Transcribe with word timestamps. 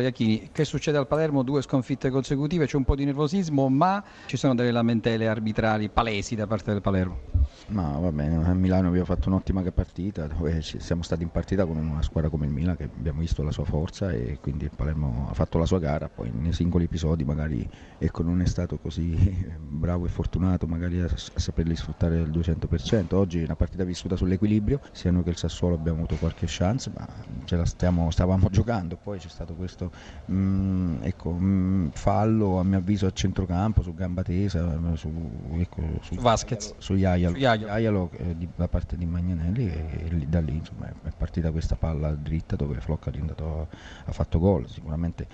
Iachini, 0.00 0.50
che 0.52 0.64
succede 0.64 0.98
al 0.98 1.06
Palermo? 1.06 1.42
Due 1.42 1.62
sconfitte 1.62 2.10
consecutive, 2.10 2.66
c'è 2.66 2.76
un 2.76 2.84
po' 2.84 2.94
di 2.94 3.04
nervosismo, 3.04 3.68
ma 3.68 4.02
ci 4.26 4.36
sono 4.36 4.54
delle 4.54 4.70
lamentele 4.70 5.28
arbitrali 5.28 5.88
palesi 5.88 6.34
da 6.34 6.46
parte 6.46 6.72
del 6.72 6.80
Palermo. 6.80 7.38
Ma 7.68 7.98
va 7.98 8.10
bene, 8.10 8.42
a 8.46 8.54
Milano 8.54 8.88
abbiamo 8.88 9.04
fatto 9.04 9.28
un'ottima 9.28 9.62
partita, 9.70 10.26
dove 10.26 10.62
siamo 10.62 11.02
stati 11.02 11.22
in 11.22 11.28
partita 11.28 11.66
con 11.66 11.76
una 11.76 12.00
squadra 12.00 12.30
come 12.30 12.46
il 12.46 12.52
Milan 12.52 12.76
che 12.76 12.84
abbiamo 12.84 13.20
visto 13.20 13.42
la 13.42 13.50
sua 13.50 13.64
forza 13.64 14.10
e 14.10 14.38
quindi 14.40 14.64
il 14.64 14.70
Palermo 14.74 15.26
ha 15.28 15.34
fatto 15.34 15.58
la 15.58 15.66
sua 15.66 15.78
gara, 15.78 16.08
poi 16.08 16.30
nei 16.32 16.54
singoli 16.54 16.84
episodi 16.84 17.24
magari 17.24 17.68
ecco, 17.98 18.22
non 18.22 18.40
è 18.40 18.46
stato 18.46 18.78
così 18.78 19.14
bravo 19.60 20.06
e 20.06 20.08
fortunato 20.08 20.66
magari 20.66 21.00
a, 21.00 21.04
a 21.04 21.38
saperli 21.38 21.76
sfruttare 21.76 22.18
al 22.18 22.30
200%. 22.30 23.14
Oggi 23.14 23.40
è 23.40 23.44
una 23.44 23.56
partita 23.56 23.84
vissuta 23.84 24.16
sull'equilibrio, 24.16 24.80
sia 24.92 25.10
noi 25.10 25.22
che 25.24 25.30
il 25.30 25.36
Sassuolo 25.36 25.74
abbiamo 25.74 25.98
avuto 25.98 26.16
qualche 26.16 26.46
chance, 26.48 26.90
ma 26.96 27.06
ce 27.44 27.56
la 27.56 27.66
stiamo, 27.66 28.10
stavamo 28.10 28.48
giocando, 28.48 28.96
poi 28.96 29.18
c'è 29.18 29.28
stato 29.28 29.54
questo 29.54 29.87
mm, 30.30 31.02
ecco, 31.02 31.32
mm, 31.32 31.88
fallo 31.92 32.58
a 32.58 32.64
mio 32.64 32.78
avviso 32.78 33.06
a 33.06 33.12
centrocampo 33.12 33.82
su 33.82 33.94
gamba 33.94 34.22
tesa, 34.22 34.78
su, 34.94 35.10
ecco, 35.54 35.82
su, 36.02 36.14
su 36.14 36.20
Vasquez, 36.20 36.74
su 36.78 36.94
Iaialo. 36.94 37.36
Aialo 37.68 38.10
eh, 38.16 38.36
da 38.54 38.68
parte 38.68 38.96
di 38.96 39.06
Magnanelli 39.06 39.70
e, 39.70 40.06
e 40.06 40.26
da 40.26 40.40
lì 40.40 40.56
insomma, 40.56 40.86
è 40.86 41.10
partita 41.16 41.50
questa 41.50 41.76
palla 41.76 42.10
dritta 42.14 42.56
dove 42.56 42.80
Flocca 42.80 43.10
andato, 43.18 43.68
ha 44.04 44.12
fatto 44.12 44.38
gol. 44.38 44.68
Sicuramente 44.68 45.26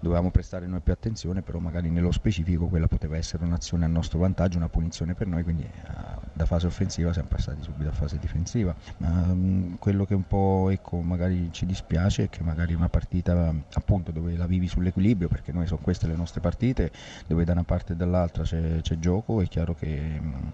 dovevamo 0.00 0.30
prestare 0.30 0.66
noi 0.66 0.80
più 0.80 0.92
attenzione, 0.92 1.42
però 1.42 1.58
magari 1.58 1.90
nello 1.90 2.12
specifico 2.12 2.66
quella 2.66 2.88
poteva 2.88 3.16
essere 3.16 3.44
un'azione 3.44 3.84
a 3.84 3.88
nostro 3.88 4.18
vantaggio, 4.18 4.58
una 4.58 4.68
punizione 4.68 5.14
per 5.14 5.26
noi, 5.26 5.42
quindi 5.42 5.62
uh, 5.64 6.15
da 6.36 6.44
fase 6.44 6.66
offensiva 6.66 7.14
siamo 7.14 7.28
passati 7.28 7.62
subito 7.62 7.88
a 7.88 7.92
fase 7.92 8.18
difensiva. 8.18 8.74
Um, 8.98 9.78
quello 9.78 10.04
che 10.04 10.12
un 10.12 10.26
po' 10.26 10.68
ecco, 10.70 11.00
magari 11.00 11.48
ci 11.50 11.64
dispiace 11.64 12.24
è 12.24 12.28
che 12.28 12.42
magari 12.42 12.74
una 12.74 12.90
partita 12.90 13.54
appunto 13.72 14.12
dove 14.12 14.36
la 14.36 14.46
vivi 14.46 14.68
sull'equilibrio, 14.68 15.28
perché 15.28 15.50
noi 15.52 15.66
sono 15.66 15.80
queste 15.82 16.06
le 16.06 16.14
nostre 16.14 16.42
partite, 16.42 16.92
dove 17.26 17.44
da 17.44 17.52
una 17.52 17.64
parte 17.64 17.94
e 17.94 17.96
dall'altra 17.96 18.42
c'è, 18.42 18.80
c'è 18.82 18.98
gioco, 18.98 19.40
è 19.40 19.48
chiaro 19.48 19.74
che 19.74 20.18
um, 20.20 20.52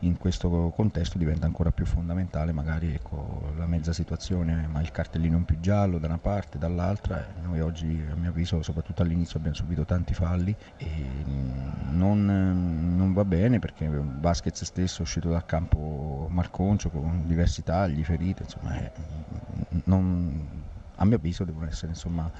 in 0.00 0.18
questo 0.18 0.70
contesto 0.76 1.16
diventa 1.16 1.46
ancora 1.46 1.70
più 1.70 1.86
fondamentale 1.86 2.52
magari 2.52 2.92
ecco, 2.92 3.54
la 3.56 3.66
mezza 3.66 3.94
situazione, 3.94 4.66
ma 4.70 4.82
il 4.82 4.90
cartellino 4.90 5.38
in 5.38 5.44
più 5.46 5.60
giallo 5.60 5.96
da 5.98 6.08
una 6.08 6.18
parte, 6.18 6.58
dall'altra. 6.58 7.26
Noi 7.42 7.60
oggi 7.60 8.04
a 8.10 8.14
mio 8.16 8.28
avviso 8.28 8.62
soprattutto 8.62 9.00
all'inizio 9.00 9.38
abbiamo 9.38 9.56
subito 9.56 9.86
tanti 9.86 10.12
falli 10.12 10.54
e 10.76 10.86
mm, 11.26 11.96
non, 11.96 12.96
non 12.96 13.14
va 13.14 13.24
bene 13.24 13.58
perché 13.58 13.88
Vasquez 13.88 14.62
stesso 14.64 14.98
è 14.98 15.02
uscito 15.02 15.21
dal 15.30 15.44
campo 15.44 16.26
marconcio 16.30 16.88
con 16.90 17.22
diversi 17.26 17.62
tagli, 17.62 18.02
ferite, 18.04 18.42
insomma, 18.44 18.74
è, 18.76 18.90
non, 19.84 20.48
a 20.96 21.04
mio 21.04 21.16
avviso 21.16 21.44
devono 21.44 21.66
essere 21.66 21.92
insomma, 21.92 22.30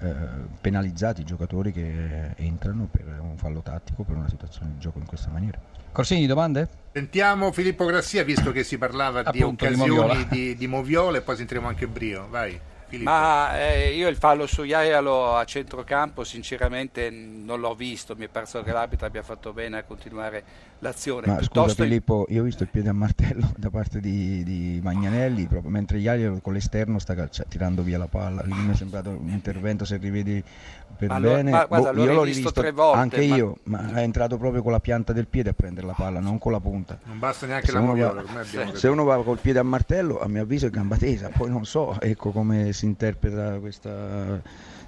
eh, 0.00 0.14
penalizzati 0.60 1.20
i 1.20 1.24
giocatori 1.24 1.72
che 1.72 2.34
entrano 2.36 2.88
per 2.90 3.18
un 3.20 3.36
fallo 3.36 3.60
tattico, 3.60 4.02
per 4.02 4.16
una 4.16 4.28
situazione 4.28 4.72
di 4.72 4.78
gioco 4.78 4.98
in 4.98 5.06
questa 5.06 5.30
maniera. 5.30 5.58
Corsini, 5.92 6.26
domande? 6.26 6.68
Sentiamo 6.92 7.52
Filippo 7.52 7.84
Grassia, 7.84 8.24
visto 8.24 8.50
che 8.50 8.64
si 8.64 8.78
parlava 8.78 9.20
Appunto, 9.20 9.66
di 9.66 9.72
occasioni 9.74 10.26
di, 10.26 10.28
di, 10.28 10.56
di 10.56 10.66
Moviola 10.66 11.18
e 11.18 11.20
poi 11.20 11.36
sentiremo 11.36 11.68
anche 11.68 11.86
Brio. 11.86 12.26
Vai. 12.30 12.58
Filippo. 12.92 13.10
Ma 13.10 13.58
eh, 13.58 13.94
io 13.94 14.06
il 14.08 14.16
fallo 14.16 14.46
su 14.46 14.64
Iaialo 14.64 15.34
a 15.34 15.44
centrocampo 15.44 16.24
sinceramente 16.24 17.08
non 17.08 17.58
l'ho 17.58 17.74
visto, 17.74 18.14
mi 18.14 18.26
è 18.26 18.28
parso 18.28 18.62
che 18.62 18.70
l'arbitro 18.70 19.06
abbia 19.06 19.22
fatto 19.22 19.54
bene 19.54 19.78
a 19.78 19.82
continuare 19.82 20.44
l'azione. 20.80 21.26
Ma 21.26 21.36
Piuttosto 21.36 21.70
scusa 21.70 21.84
Filippo, 21.84 22.26
io 22.28 22.42
ho 22.42 22.44
visto 22.44 22.64
il 22.64 22.68
piede 22.68 22.90
a 22.90 22.92
martello 22.92 23.50
da 23.56 23.70
parte 23.70 23.98
di, 23.98 24.44
di 24.44 24.80
Magnanelli, 24.82 25.46
proprio 25.46 25.70
mentre 25.70 25.98
Iaialo 25.98 26.40
con 26.42 26.52
l'esterno 26.52 26.98
sta 26.98 27.14
calcia, 27.14 27.44
tirando 27.48 27.82
via 27.82 27.96
la 27.96 28.08
palla, 28.08 28.42
lì 28.42 28.52
mi 28.52 28.72
è 28.72 28.76
sembrato 28.76 29.08
un 29.08 29.30
intervento 29.30 29.86
se 29.86 29.96
rivedi 29.96 30.44
per 30.94 31.08
ma 31.08 31.20
bene. 31.20 31.50
Lo, 31.50 31.56
ma, 31.56 31.64
guarda, 31.64 31.92
boh, 31.94 32.04
io 32.04 32.12
l'ho 32.12 32.22
rivisto 32.24 32.52
tre 32.52 32.72
volte. 32.72 32.98
Anche 32.98 33.26
ma... 33.26 33.36
io, 33.36 33.56
ma 33.64 33.94
è 33.94 34.02
entrato 34.02 34.36
proprio 34.36 34.62
con 34.62 34.72
la 34.72 34.80
pianta 34.80 35.14
del 35.14 35.26
piede 35.28 35.50
a 35.50 35.52
prendere 35.54 35.86
la 35.86 35.94
palla, 35.94 36.20
non 36.20 36.38
con 36.38 36.52
la 36.52 36.60
punta. 36.60 36.98
Non 37.04 37.18
basta 37.18 37.46
neanche 37.46 37.66
se 37.66 37.72
la 37.72 37.80
moviola. 37.80 38.22
Va, 38.22 38.74
se 38.74 38.88
uno 38.88 39.04
va 39.04 39.22
col 39.22 39.38
piede 39.38 39.60
a 39.60 39.62
martello, 39.62 40.20
a 40.20 40.28
mio 40.28 40.42
avviso 40.42 40.66
è 40.66 40.70
gamba 40.70 40.96
tesa, 40.96 41.30
poi 41.30 41.48
non 41.48 41.64
so 41.64 41.98
ecco, 42.00 42.30
come 42.30 42.72
si 42.72 42.81
interpreta 42.84 43.58
questa 43.58 44.40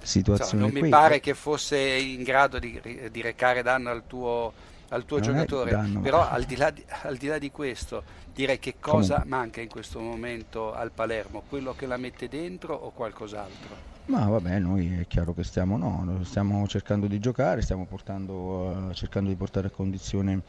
situazione. 0.03 0.61
non 0.63 0.71
qui. 0.71 0.83
mi 0.83 0.89
pare 0.89 1.21
che 1.21 1.35
fosse 1.35 1.79
in 1.79 2.23
grado 2.23 2.59
di, 2.59 2.81
di 3.11 3.21
recare 3.21 3.63
danno 3.63 3.91
al 3.91 4.03
tuo, 4.07 4.53
al 4.89 5.05
tuo 5.05 5.21
giocatore, 5.21 5.71
danno, 5.71 6.01
però 6.01 6.29
al, 6.29 6.45
di 6.45 6.55
di, 6.55 6.85
al, 7.03 7.17
di 7.17 7.27
là 7.27 7.39
di, 7.39 7.51
questo 7.51 8.03
direi 8.33 8.59
che 8.59 8.75
cosa 8.79 9.15
Comunque. 9.15 9.37
manca 9.37 9.61
in 9.61 9.69
questo 9.69 10.01
momento 10.01 10.75
al 10.75 10.91
Palermo, 10.91 11.43
quello 11.49 11.75
che 11.75 11.87
la 11.87 11.97
mette 11.97 12.29
dentro 12.29 12.75
o 12.75 12.91
qualcos'altro? 12.91 13.93
Ma 14.07 14.27
vabbè, 14.27 14.59
noi 14.59 14.99
è 15.01 15.07
chiaro 15.07 15.33
che 15.33 15.45
stiamo, 15.45 15.79
no, 15.79 16.21
stiamo 16.25 16.67
cercando 16.67 17.07
di 17.07 17.19
giocare, 17.19 17.63
stiamo 17.63 17.87
portando, 17.87 18.35
uh, 18.35 18.93
cercando 18.93 19.31
di 19.31 19.35
portare 19.35 19.69
a 19.69 19.71
condizione 19.71 20.43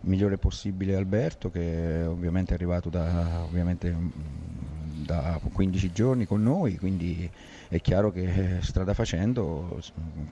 migliore 0.00 0.38
possibile 0.38 0.96
Alberto 0.96 1.50
che 1.50 2.04
ovviamente 2.06 2.52
è 2.52 2.54
arrivato 2.54 2.88
da, 2.88 3.42
ovviamente, 3.42 3.94
da 5.04 5.38
15 5.52 5.92
giorni 5.92 6.26
con 6.26 6.42
noi, 6.42 6.78
quindi 6.78 7.30
è 7.68 7.80
chiaro 7.80 8.12
che 8.12 8.56
eh, 8.58 8.62
strada 8.62 8.92
facendo 8.92 9.80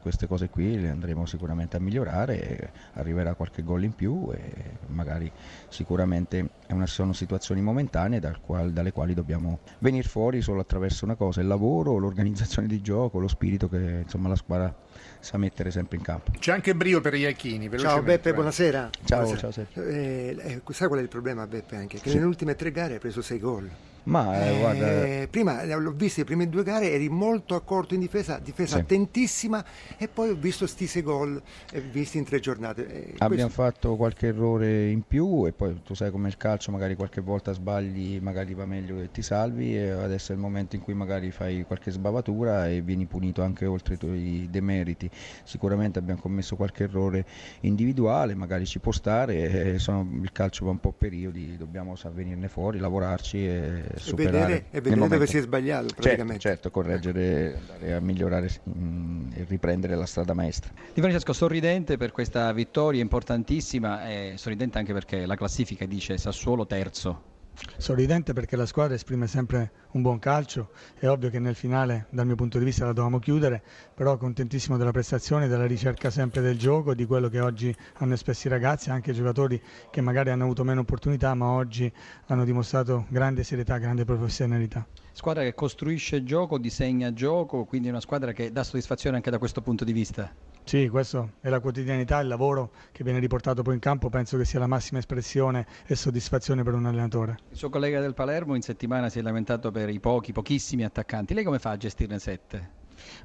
queste 0.03 0.27
cose 0.27 0.51
qui 0.51 0.79
le 0.79 0.91
andremo 0.91 1.25
sicuramente 1.25 1.77
a 1.77 1.81
migliorare, 1.81 2.71
arriverà 2.95 3.35
qualche 3.35 3.63
gol 3.63 3.85
in 3.85 3.95
più 3.95 4.31
e 4.33 4.79
magari 4.89 5.31
sicuramente 5.69 6.49
una, 6.69 6.87
sono 6.87 7.13
situazioni 7.13 7.63
momentanee 7.63 8.21
dal 8.21 8.41
qual, 8.41 8.73
dalle 8.73 8.93
quali 8.93 9.15
dobbiamo 9.15 9.61
venire 9.79 10.07
fuori 10.07 10.43
solo 10.43 10.61
attraverso 10.61 11.05
una 11.05 11.15
cosa, 11.15 11.41
il 11.41 11.47
lavoro, 11.47 11.97
l'organizzazione 11.97 12.69
di 12.69 12.83
gioco, 12.83 13.19
lo 13.19 13.29
spirito 13.29 13.69
che 13.69 14.01
insomma, 14.03 14.29
la 14.29 14.37
squadra 14.37 14.75
sa 15.19 15.39
mettere 15.39 15.71
sempre 15.71 15.97
in 15.97 16.03
campo. 16.03 16.33
C'è 16.39 16.53
anche 16.53 16.75
Brio 16.75 17.01
per 17.01 17.15
gli 17.15 17.21
Iachini. 17.21 17.71
Ciao 17.79 18.03
Beppe, 18.03 18.35
buonasera. 18.35 18.91
Ciao, 19.05 19.23
buonasera. 19.23 19.67
ciao 19.73 19.83
eh, 19.85 20.37
eh, 20.39 20.63
sai 20.73 20.89
qual 20.89 21.01
è 21.01 21.03
il 21.03 21.09
problema 21.09 21.47
Beppe 21.47 21.77
anche? 21.77 21.99
Che 21.99 22.11
sì. 22.11 22.17
nelle 22.17 22.27
ultime 22.27 22.55
tre 22.55 22.71
gare 22.71 22.95
hai 22.95 22.99
preso 22.99 23.23
sei 23.23 23.39
gol. 23.39 23.71
Ma 24.11 24.45
eh, 24.45 24.59
guarda... 24.59 25.05
Eh, 25.05 25.29
prima 25.31 25.63
eh, 25.63 25.75
l'ho 25.75 25.93
visto 25.93 26.21
le 26.21 26.27
prime 26.27 26.49
due 26.49 26.65
gare, 26.65 26.91
eri 26.91 27.09
molto 27.09 27.55
accorto 27.55 27.95
in 27.95 28.01
difesa, 28.01 28.41
difesa 28.41 28.75
sì. 28.75 28.83
attentissima 28.83 29.65
e 29.97 30.09
poi 30.09 30.31
ho 30.31 30.35
visto 30.35 30.67
sti 30.67 30.87
sei 30.89 31.03
gol 31.03 31.41
eh, 31.71 31.81
visti 31.81 32.19
in 32.19 32.25
tre 32.25 32.41
giornate. 32.41 32.87
Eh, 32.87 33.15
Abbiamo 33.19 33.45
questo... 33.45 33.63
fatto 33.63 33.97
qualche 33.97 34.27
errore 34.27 34.91
in 34.91 35.03
più 35.03 35.47
e 35.47 35.53
poi 35.53 35.81
tu 35.85 35.95
sai 35.95 36.11
come 36.11 36.27
il 36.27 36.37
calcio, 36.37 36.73
magari 36.73 36.97
qualche 36.97 37.21
volta 37.21 37.53
sbagli, 37.53 38.19
magari 38.21 38.53
va 38.55 38.67
meglio 38.67 38.97
che 38.97 39.11
ti 39.13 39.23
salvi 39.23 39.77
e 39.77 39.91
adesso 39.91 40.33
è 40.33 40.35
il 40.35 40.41
momento 40.41 40.75
in 40.75 40.83
cui 40.83 40.95
magari 40.95 41.31
fai 41.31 41.63
qualche 41.63 41.93
sbavatura 41.93 42.69
e 42.69 42.81
vieni 42.81 43.07
punito 43.07 43.43
anche 43.43 43.65
oltre 43.65 43.95
i 43.95 43.97
tuoi 43.97 44.49
demeriti. 44.51 45.09
Sicuramente 45.45 46.01
abbiamo 46.01 46.21
commesso 46.21 46.57
qualche 46.57 46.83
errore 46.83 47.25
individuale, 47.61 48.35
magari 48.35 48.67
ci 48.67 48.81
può 48.81 48.91
stare, 48.91 49.79
sono, 49.79 50.05
il 50.21 50.33
calcio 50.33 50.65
va 50.65 50.73
un 50.73 50.81
po' 50.81 50.89
a 50.89 50.95
periodi, 50.99 51.57
dobbiamo 51.57 51.95
venirne 52.13 52.49
fuori, 52.49 52.81
lavorarci 52.81 53.47
e 53.47 53.99
e 54.07 54.15
vedere, 54.15 54.65
e 54.71 54.81
vedere 54.81 55.09
dove 55.09 55.27
si 55.27 55.39
è 55.39 55.41
sbagliato 55.41 55.87
certo, 55.87 56.01
praticamente. 56.01 56.41
Certo, 56.41 56.49
certo 56.49 56.71
correggere, 56.71 57.61
andare 57.61 57.95
a 57.95 58.01
migliorare 58.01 58.51
mh, 58.63 58.71
mm, 58.71 59.31
e 59.35 59.47
riprendere 59.49 59.95
la 59.95 60.07
strada 60.07 60.35
maestra. 60.35 60.73
Di 60.93 61.01
Francesco, 61.01 61.33
sorridente 61.33 61.97
per 61.97 62.13
questa 62.13 62.53
vittoria 62.53 63.01
importantissima 63.01 64.09
e 64.09 64.35
sorridente 64.37 64.79
anche 64.79 64.93
perché 64.93 65.27
la 65.27 65.37
classifica 65.37 65.87
dice 65.87 66.19
Sassuolo 66.19 66.67
terzo 66.67 67.30
sorridente 67.77 68.33
perché 68.33 68.57
la 68.57 68.67
squadra 68.67 68.95
esprime 68.95 69.27
sempre 69.27 69.73
un 69.93 70.03
buon 70.03 70.19
calcio, 70.19 70.71
è 70.99 71.09
ovvio 71.09 71.31
che 71.31 71.39
nel 71.39 71.55
finale 71.55 72.07
dal 72.11 72.27
mio 72.27 72.35
punto 72.35 72.59
di 72.59 72.65
vista 72.65 72.85
la 72.85 72.93
dovevamo 72.93 73.19
chiudere, 73.19 73.63
però 73.95 74.17
contentissimo 74.17 74.77
della 74.77 74.91
prestazione, 74.91 75.49
della 75.49 75.67
ricerca 75.67 76.11
sempre 76.11 76.41
del 76.41 76.59
gioco, 76.59 76.95
di 76.95 77.07
quello 77.07 77.29
che 77.29 77.41
oggi 77.41 77.75
hanno 77.95 78.15
espresso 78.15 78.47
i 78.49 78.51
ragazzi, 78.51 78.91
anche 78.91 79.11
i 79.11 79.15
giocatori 79.15 79.61
che 79.91 80.01
magari 80.01 80.31
hanno 80.31 80.45
avuto 80.45 80.65
meno 80.65 80.81
opportunità 80.81 81.35
ma 81.35 81.51
oggi 81.51 81.93
hanno 82.27 82.45
dimostrato 82.45 83.07
grande 83.09 83.45
serietà, 83.45 83.79
grande 83.79 84.05
professionalità. 84.05 84.87
Squadra 85.13 85.43
che 85.43 85.55
costruisce 85.55 86.23
gioco, 86.23 86.59
disegna 86.59 87.13
gioco, 87.13 87.65
quindi 87.65 87.89
una 87.89 88.01
squadra 88.01 88.33
che 88.33 88.53
dà 88.53 88.63
soddisfazione 88.63 89.17
anche 89.17 89.31
da 89.31 89.39
questo 89.39 89.61
punto 89.61 89.85
di 89.85 89.93
vista. 89.93 90.33
Sì, 90.65 90.89
questo 90.89 91.33
è 91.41 91.49
la 91.49 91.59
quotidianità, 91.59 92.21
il 92.21 92.29
lavoro 92.29 92.71
che 92.93 93.03
viene 93.03 93.19
riportato 93.19 93.63
poi 93.63 93.75
in 93.75 93.81
campo, 93.81 94.09
penso 94.09 94.37
che 94.37 94.45
sia 94.45 94.61
la 94.61 94.69
massima 94.69 95.01
espressione 95.01 95.67
e 95.85 95.97
soddisfazione 95.97 96.63
per 96.63 96.75
un 96.75 96.87
allenatore. 96.87 97.39
Il 97.51 97.57
suo 97.57 97.69
collega 97.69 98.01
del 98.01 98.15
Palermo 98.15 98.55
in 98.55 98.63
settimana 98.63 99.09
si 99.09 99.19
è 99.19 99.23
lamentato 99.23 99.73
per 99.73 99.89
i 99.89 99.99
pochi, 99.99 100.33
pochissimi 100.33 100.85
attaccanti. 100.85 101.35
Lei 101.35 101.43
come 101.43 101.59
fa 101.59 101.71
a 101.71 101.77
gestirne 101.77 102.21
sette? 102.21 102.79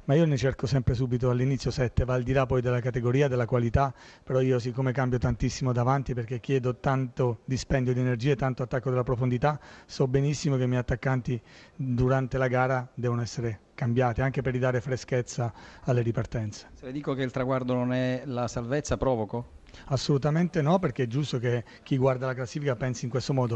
ma 0.04 0.14
io 0.14 0.24
ne 0.24 0.36
cerco 0.36 0.66
sempre 0.66 0.94
subito 0.94 1.30
all'inizio 1.30 1.70
7, 1.70 2.04
va 2.04 2.14
al 2.14 2.22
di 2.22 2.32
là 2.32 2.46
poi 2.46 2.60
della 2.60 2.80
categoria, 2.80 3.28
della 3.28 3.46
qualità, 3.46 3.94
però 4.22 4.40
io 4.40 4.58
siccome 4.58 4.92
cambio 4.92 5.18
tantissimo 5.18 5.72
davanti 5.72 6.14
perché 6.14 6.40
chiedo 6.40 6.76
tanto 6.76 7.40
dispendio 7.44 7.92
di 7.92 8.00
energie, 8.00 8.36
tanto 8.36 8.62
attacco 8.62 8.90
della 8.90 9.02
profondità, 9.02 9.60
so 9.84 10.06
benissimo 10.08 10.56
che 10.56 10.64
i 10.64 10.68
miei 10.68 10.80
attaccanti 10.80 11.40
durante 11.74 12.38
la 12.38 12.48
gara 12.48 12.88
devono 12.94 13.22
essere 13.22 13.60
cambiati 13.74 14.22
anche 14.22 14.42
per 14.42 14.52
ridare 14.52 14.80
freschezza 14.80 15.52
alle 15.82 16.02
ripartenze. 16.02 16.70
Se 16.72 16.86
le 16.86 16.92
dico 16.92 17.14
che 17.14 17.22
il 17.22 17.30
traguardo 17.30 17.74
non 17.74 17.92
è 17.92 18.22
la 18.24 18.48
salvezza, 18.48 18.96
provoco? 18.96 19.54
Assolutamente 19.86 20.62
no, 20.62 20.78
perché 20.78 21.04
è 21.04 21.06
giusto 21.06 21.38
che 21.38 21.64
chi 21.82 21.96
guarda 21.96 22.26
la 22.26 22.34
classifica 22.34 22.74
pensi 22.76 23.04
in 23.04 23.10
questo 23.10 23.32
modo, 23.32 23.54